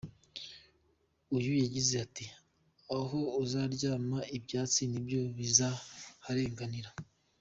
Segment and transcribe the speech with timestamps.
[1.37, 2.25] Uyu yagize ati
[2.97, 6.89] “aho uzaryama ibyatsi nibyo bizaharenganira.